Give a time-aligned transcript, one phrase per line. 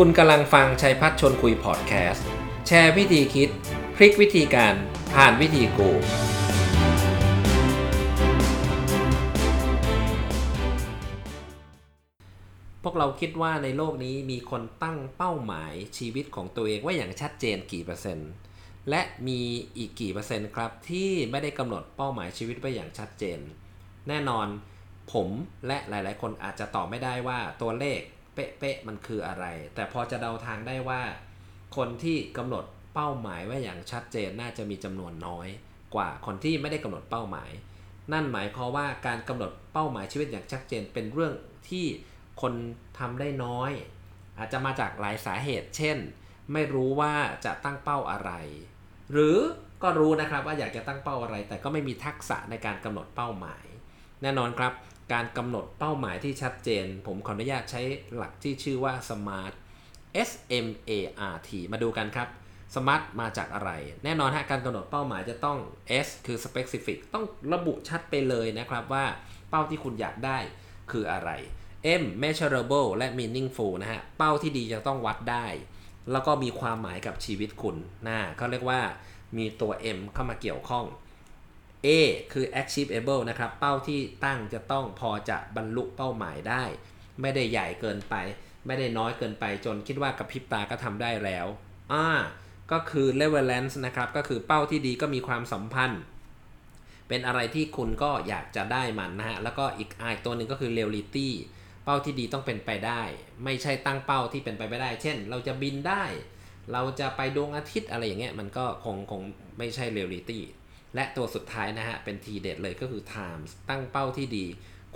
[0.00, 2.26] คุณกำลังฟังชัยพัฒชนคุยพอดแคสต์
[2.66, 3.50] แชร์วิธีคิด
[3.96, 4.74] พลิกวิธีการ
[5.14, 5.90] ผ่านวิธีกู
[12.82, 18.30] พวกเราคิดว่าในโลกนี้มีคนตั้งเป้าหมายชีวิตของตัวเองไว้อย่างชัดเจนกี่เปอร์เซ็นต์
[18.90, 19.40] และมี
[19.76, 23.38] อีกกี่เปอร์เซ็นต์ครับ ที่ไม่ได้กำหนดเป้าหมายชีวิตไว้อย่างชัดเจน
[24.08, 24.46] แน่นอน
[25.12, 25.28] ผม
[25.66, 28.00] และหลาย ๆ คนอาจจะตอบไม่ได้ว่าตัวเลข
[28.34, 31.02] เป๊ะๆมันคืออะไร แต่พอจะเดาทางได้ว่า
[31.76, 35.48] คนที่กำหนดเป้าหมายไว้อย่างชัดเจนน่าจะมีจำนวนน้อย
[35.94, 37.50] กว่าคนที่ไม่ได้กำหนดเป้าหมาย
[38.12, 41.32] นั่นหมายความว่าการกำหนดเป้าหมายชีวิตอย่างชัดเจนเป็นเรื่อง
[41.68, 41.86] ที่
[42.42, 42.52] คน
[42.98, 43.72] ทำได้น้อย
[44.38, 45.98] อาจจะมาจากหลายสาเหตุ เช่น
[46.52, 47.12] ไม่รู้ว่า
[47.44, 48.30] จะตั้งเป้าอะไร
[49.12, 49.36] หรือ
[49.82, 53.64] ก็รู้นะครับว่าอยากจะตั้งเป้าอะไร แต่ก็ไม่มีทักษะในการกำหนดเป้าหมาย
[54.22, 54.72] แน่นอนครับ
[55.12, 57.82] การกำหนดเป้าหมายที่ชัดเจน ผมขออนุญาตใช้
[58.14, 59.52] หลักที่ชื่อว่า SMART
[60.28, 60.30] S
[60.64, 60.92] M A
[61.32, 62.28] R T มาดูกันครับ
[62.74, 63.70] SMART มาจากอะไร
[64.04, 65.58] แน่นอนฮะการกำหนดเป้าหมายจะต้อง
[66.06, 69.04] S คือ specific ต้องระบุชัดไปเลยนะครับว่า
[69.50, 70.38] เป้าที่คุณอยากได้
[70.90, 71.30] คืออะไร
[72.00, 75.46] M measurable และ meaningful นะฮะ เป้าที่ดีจะต้องวัดได้
[76.12, 77.76] แล้วก็มีความหมายกับชีวิตคุณ
[78.08, 78.80] นะเขาเรียกว่า
[79.36, 80.84] มีตัว M เข้ามาเกี่ยวข้อง
[81.86, 81.88] A
[82.32, 86.64] คือ achievable นะครับ เป้าที่ตั้งจะต้องพอจะบรรลุเป้าหมายได้
[87.20, 88.14] ไม่ได้ใหญ่เกินไป
[88.66, 91.46] ไม่ได้น้อยเกินไปจนคิดว่ากับพริบตาก็ทำได้แล้ว
[91.92, 92.06] อ่า
[92.72, 96.02] ก็คือ relevance นะครับ ก็คือเป้าที่ดีก็มีความสัมพันธ์
[97.08, 101.28] เป็นอะไรที่คุณก็อยากจะได้มันนะฮะ แล้วก็อีกอีกตัวหนึ่งก็คือ reality
[101.84, 103.02] เป้าที่ดีต้องเป็นไปได้
[103.44, 106.04] ไม่ใช่ตั้งเป้าที่เป็นไปไม่ได้ เช่น เราจะบินได้
[106.72, 109.22] เราจะไปดวงอาทิตย์อะไรอย่างเงี้ยมันก็คงคง
[109.58, 110.40] ไม่ใช่ reality
[110.94, 114.46] และตัวสุดท้ายนะฮะ เป็นทีเด็ดเลยก็คือ times ตั้งเป้าที่ดี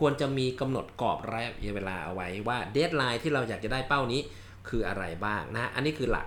[0.00, 4.20] ควรจะมีกำหนดกรอบระยะเวลาเอาไว้ว่า deadline ที่เราอยากจะได้เป้านี้
[4.68, 6.26] คืออะไรบ้างนะอันนี้คือหลัก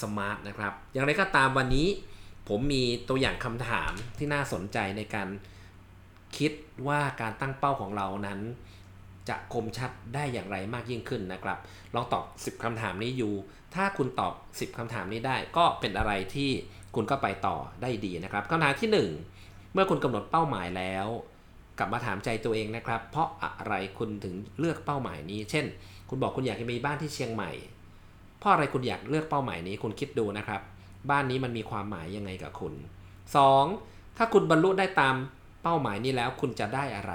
[0.00, 1.88] SMART นะครับ อย่างไรก็ตามวันนี้
[2.48, 5.28] ผมมีตัวอย่างคำถามที่น่าสนใจในการ
[6.36, 6.52] คิด
[6.88, 8.40] ว่าการตั้งเป้าของเรานั้น
[9.28, 11.58] จะคมชัดได้อย่างไรมากยิ่งขึ้นนะครับ
[11.94, 12.24] ลองตอบ
[12.56, 13.34] 10คำถามนี้อยู่
[13.74, 16.50] ถ้าคุณตอบ 10คำถามนี้ได้ก็เป็นอะไรที่
[16.96, 18.90] คุณก็ไปต่อได้ดีนะครับคำถามที่
[19.32, 21.06] 1 เมื่อคุณกำหนดเป้าหมายแล้ว
[21.78, 25.66] กลับมาถามใจตัวเองนะครับ เพราะอะไรคุณถึงเลือกเป้าหมายนี้ เช่น
[26.08, 27.50] คุณบอกคุณอยากมีบ้านที่เชียงใหม่
[28.38, 30.60] เพราะอะไรคุณอยากเลือกเป้าหมายนี้คุณคิดดูนะครับ
[31.10, 32.74] บ้านนี้มันมีความหมายยังไงกับคุณ
[33.44, 34.16] 2.
[34.16, 35.14] ถ้าคุณบรรลุได้ตาม
[35.62, 37.14] เป้าหมายนี้แล้วคุณจะได้อะไร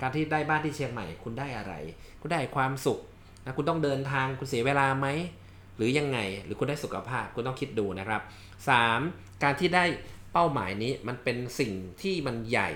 [0.00, 1.72] การที่ได้บ้านที่เชียงใหม่ คุณได้อะไร
[2.20, 2.98] คุณได้ความสุข
[3.44, 5.06] นะคุณต้องเดินทางคุณเสียเวลาไหม
[5.80, 8.22] หรือยังไงหรือคุณได้สุขภาพคุณต้องคิดดูนะครับ
[8.82, 9.42] 3.
[9.42, 9.84] การที่ได้
[10.32, 12.70] เป้าหมายนี้มันเป็นสิ่งที่มันใหญ่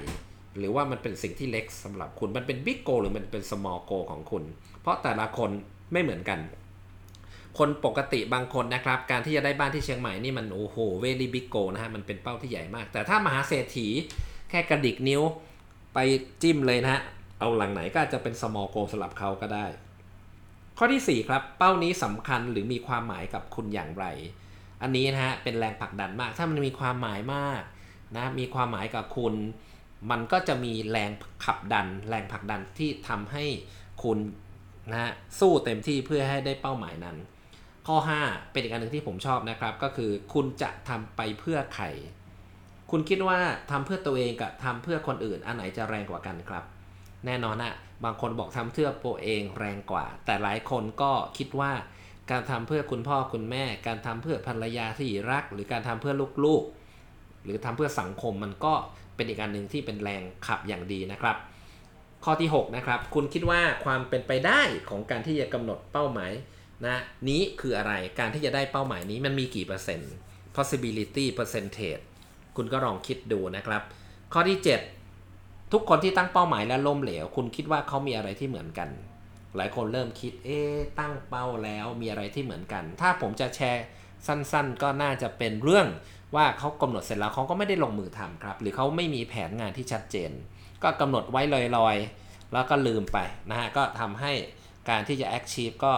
[0.58, 4.44] หรือว่ามันเป็นสิ่งที่เล็กสำหรับคุณมันเป็น big goal หรือมันเป็น small goal ของคุณ
[4.80, 5.50] เพราะแต่ละคน
[5.92, 6.40] ไม่เหมือนกัน
[7.58, 13.88] คนปกติบางคนนะครับ การที่จะได้บ้านที่เชียงใหม่นี่มันโอ้โห very big goal นะฮะมันเป็นเป้าที่ใหญ่มาก แต่ถ้ามหาเศรษฐี
[14.50, 15.22] แค่กระดิกนิ้ว
[15.94, 15.98] ไป
[16.42, 17.02] จิ้มเลยนะฮะ
[17.40, 19.66] เอาหลังไหนก็จะเป็น small goal สำหรับเขาก็ได้
[20.78, 24.06] ข้อที่ 4 ครับ เป้านี้สำคัญหรือมีความหมายกับคุณอย่างไร
[24.82, 27.62] อันนี้นะฮะเป็นแรงผลักดันมาก ถ้ามันมีความหมายมาก
[28.16, 29.34] นะมีความหมายกับคุณ
[30.10, 31.10] มันก็จะมีแรง
[31.44, 33.44] ขับดัน แรงผลักดันที่ทำให้
[34.02, 34.18] คุณ
[34.90, 37.16] นะฮะสู้เต็มที่เพื่อให้ได้เป้าหมายนั้น
[37.86, 37.96] ข้อ
[38.26, 41.86] 5 เป็นอีกอันหนึ่งที่ผมชอบนะครับ ก็คือคุณจะทำไปเพื่อใคร
[42.90, 43.38] คุณคิดว่า
[43.70, 46.64] ทำเพื่อตัวเองกับทำเพื่อคนอื่นอันไหนจะแรงกว่ากันครับ
[47.26, 47.74] แน่นอนนะ
[48.04, 51.72] บางคนบอกทำเพื่อตัวเองแรงกว่า แต่หลายคนก็คิดว่า
[52.30, 56.14] การทำเพื่อคุณพ่อคุณแม่ การทำเพื่อภรรยาที่รัก หรือการทำเพื่อ
[56.44, 58.74] ลูกๆ หรือทำเพื่อสังคมมันก็
[59.16, 61.36] เป็นอีกอันหนึ่งที่เป็นแรงขับอย่างดีนะครับ
[62.24, 66.32] ข้อที่ 6 นะครับ คุณคิดว่าความเป็นไปได้ของการที่จะกำหนดเป้าหมาย
[66.86, 66.96] นะ
[67.28, 70.12] นี้คืออะไรการที่จะได้เป้าหมายนี้มันมีกี่เปอร์เซ็นต์
[70.56, 72.02] possibility percentage
[72.56, 73.82] คุณก็ลองคิดดูนะครับ
[74.32, 75.03] ข้อที่ 7
[75.72, 78.88] ทุกคนที่ตั้งเป้าหมายและล้มเหลว คุณคิดว่าเขามีอะไรที่เหมือนกัน
[79.56, 80.60] หลายคนเริ่มคิด เอ๊
[81.00, 83.84] ตั้งเป้าแล้วมีอะไรที่เหมือนกัน ถ้าผมจะแชร์
[84.26, 85.86] สั้นๆ ก็น่าจะเป็นเรื่อง
[86.36, 90.30] ว่าเขากำหนดเสร็จแล้วเขาก็ไม่ได้ลงมือทำครับ หรือเขาไม่มีแผนงานที่ชัดเจน
[90.82, 91.42] ก็กำหนดไว้
[91.76, 93.18] ลอยๆ แล้วก็ลืมไป
[93.50, 94.32] นะฮะ ก็ทำให้
[94.90, 95.94] การที่จะ achieve ก็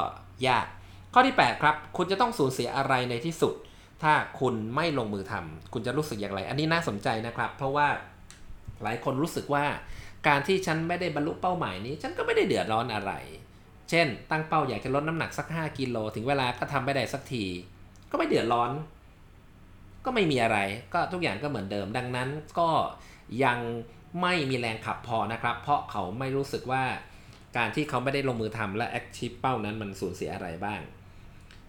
[0.49, 0.67] ยาก
[1.15, 3.55] ข้อที่ 8 ครับ คุณจะต้องสูญเสียอะไรในที่สุด
[4.03, 7.89] ถ้าคุณไม่ลงมือทำคุณจะรู้สึกอย่างไร อันนี้น่าสนใจนะครับ เพราะว่า
[8.83, 9.65] หลายคนรู้สึกว่า
[10.29, 13.13] การที่ฉันไม่ได้บรรลุเป้าหมายนี้ ฉันก็ไม่ได้เดือดร้อนอะไร
[13.91, 17.45] เช่น ตั้งเป้าอยากจะลดน้ำหนักสัก 5กิโลถึงเวลาก็ทำไม่ได้สักที
[18.11, 18.71] ก็ไม่เดือดร้อน
[20.05, 20.59] ก็ไม่มีอะไร
[20.95, 22.29] ก็ทุกอย่างก็เหมือนเดิม ดังนั้น
[22.59, 22.69] ก็
[23.45, 23.59] ยัง
[24.23, 26.85] ไม่มีแรงขับพอนะครับ เพราะเขาไม่รู้สึกว่า
[27.57, 30.81] การที่เขาไม่ได้ลงมือทำและแอคชีพเป้านั้นมันสูญเสียอะไรบ้าง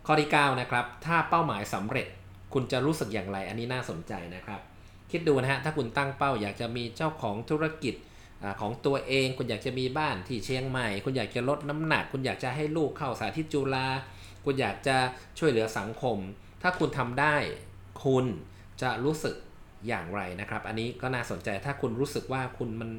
[0.05, 2.07] ข้อที่ 9 นะครับ ถ้าเป้าหมายสำเร็จ
[2.53, 4.61] คุณจะรู้สึกอย่างไร อันนี้น่าสนใจนะครับ
[5.11, 7.95] คิดดูนะฮะ ถ้าคุณตั้งเป้า อยากจะมีเจ้าของธุรกิจ
[8.43, 13.87] อของตัวเอง คุณอยากจะมีบ้านที่เชียงใหม่ คุณอยากจะลดน้ำหนัก คุณอยากจะให้ลูกเข้าสาธิตจุฬา
[14.45, 14.97] คุณอยากจะ
[15.39, 16.17] ช่วยเหลือสังคม
[16.61, 17.35] ถ้าคุณทำได้
[18.05, 18.25] คุณ
[18.81, 19.35] จะรู้สึก
[19.87, 22.89] อย่างไรนะครับ อันนี้ก็น่าสนใจ ถ้าคุณรู้สึกว่าคุณมัน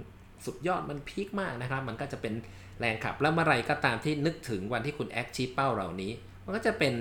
[0.46, 2.34] สุดยอด มันพีคมากนะครับ มันก็จะเป็น
[2.80, 6.12] แรงขับ แล้วเมื่อไรก็ตามที่นึกถึงวันที่คุณแอคชีพเป้าเหล่านี้
[6.44, 6.94] มันก็จะเป็น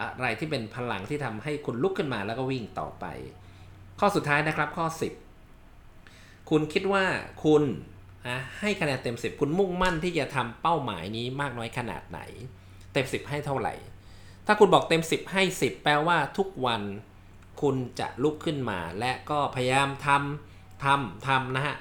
[0.00, 3.04] อะไรที่เป็นพลังที่ทำให้คุณลุกขึ้นมาแล้วก็วิ่งต่อไป
[4.00, 4.86] ข้อสุดท้ายนะครับข้อ
[5.68, 7.04] 10 คุณคิดว่า
[7.44, 7.62] คุณ
[8.28, 12.20] นะให้คะแนนเต็ม 10 คุณมุ่งมั่นที่จะทำเป้าหมายนี้มากน้อยขนาดไหน
[12.92, 13.74] เต็ม 10 ให้เท่าไหร่
[14.46, 16.82] ถ้าคุณบอกเต็ม 10 ให้ 10 แปลว่าทุกวัน
[17.62, 21.76] คุณจะลุกขึ้นมา และก็พยายามทำทำทำนะฮะ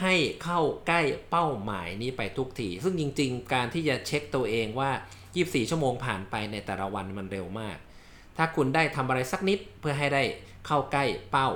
[0.00, 4.90] ให้เข้าใกล้เป้าหมายนี้ไปทุกที ซึ่งจริง ๆ การที่จะเช็คตัวเองว่า
[5.30, 7.76] 24 ชั่วโมงผ่านไปในแต่ละวันมันเร็วมาก
[8.42, 10.22] ถ้าคุณได้ทำอะไรสักนิดเพื่อให้ได้
[10.66, 11.48] เข้าใกล้เป้า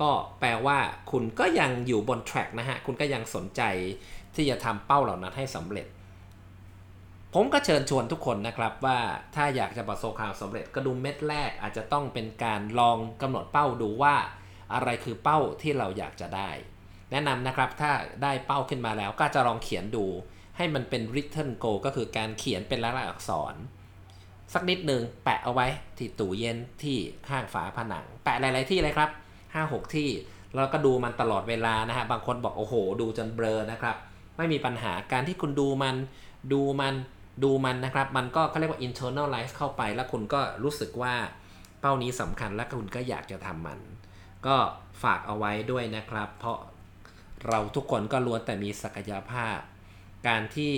[0.00, 0.10] ก็
[0.40, 0.78] แปลว่า
[1.10, 3.62] คุณก็ยังอยู่บนแทร็กนะฮะ คุณก็ยังสนใจ
[4.34, 5.86] ที่จะทำเป้าเหล่านั้นให้สำเร็จ
[7.34, 8.98] ผมก็เชิญชวนทุกคนนะครับว่า
[9.34, 14.14] ถ้าอยากจะประสบความสำเร็จก็ดูเม็ดแรกอาจจะต้องเป็นการลองกำหนดเป้าดูว่า
[14.74, 16.50] อะไรคือเป้าที่เราอยากจะได้
[17.10, 17.92] แนะนำนะครับถ้า
[18.22, 20.06] ได้เป้าขึ้นมาแล้วก็จะลองเขียนดู
[20.56, 23.54] ให้มันเป็น written goal ก็คือการเขียนเป็นลายลักษณ์อักษร
[24.54, 25.66] สักนิดหนึ่งแปะเอาไว้
[25.98, 26.96] ที่ตู้เย็นที่
[27.28, 29.10] ข้างฝาผนัง แปะหลาย ๆ ที่เลยครับ
[29.52, 30.08] 5-6 ที่
[30.54, 33.96] แล้วก็ดูมันตลอดเวลานะฮะบางคนบอกโอ้โห ดูจนเบลอนะครับ
[34.36, 35.96] ไม่มีปัญหาการที่คุณดูมัน
[36.52, 36.94] ดูมัน
[37.44, 41.14] ดูมันนะครับ มันก็เขาเรียกว่า internalize เข้าไป แล้วคุณก็รู้สึกว่า
[41.80, 43.78] เป้านี้สำคัญและคุณก็อยากจะทำมัน
[44.46, 44.56] ก็
[45.02, 46.58] ฝากเอาไว้ด้วยนะครับ เพราะ
[47.48, 49.58] เราทุกคนก็ล้วนแต่มีศักยภาพ
[50.28, 50.74] การที่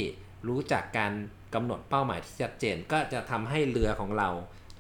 [0.49, 1.13] รู้จักการ
[1.55, 4.29] กำหนดเป้าหมายที่ชัดเจน ก็จะทำให้เรือของเรา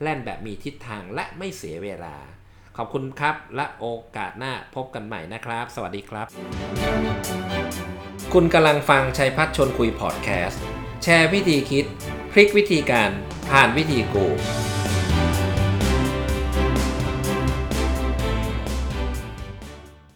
[0.03, 2.17] แล่นแบบมีทิศทางและไม่เสียเวลา
[2.77, 3.87] ขอบคุณครับ และโอ
[4.17, 6.27] กาสหน้าพบกันใหม่นะครับ สวัสดีครับ
[8.35, 10.63] คุณกำลังฟังชัยพัฒน์ชนคุยพอดแคสต์
[11.03, 11.85] แชร์วิธีคิด
[12.33, 13.11] พลิกวิธีการ
[13.51, 14.27] ผ่านวิธีกู